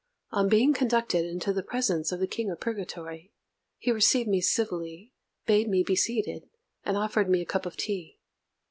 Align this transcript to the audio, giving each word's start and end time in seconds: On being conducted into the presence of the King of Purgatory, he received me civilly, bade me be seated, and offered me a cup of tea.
On 0.31 0.49
being 0.49 0.73
conducted 0.73 1.25
into 1.25 1.53
the 1.53 1.61
presence 1.61 2.11
of 2.11 2.19
the 2.19 2.25
King 2.25 2.49
of 2.49 2.59
Purgatory, 2.59 3.31
he 3.77 3.91
received 3.91 4.27
me 4.27 4.41
civilly, 4.41 5.13
bade 5.45 5.69
me 5.69 5.83
be 5.83 5.95
seated, 5.95 6.49
and 6.83 6.97
offered 6.97 7.29
me 7.29 7.39
a 7.39 7.45
cup 7.45 7.67
of 7.67 7.77
tea. 7.77 8.17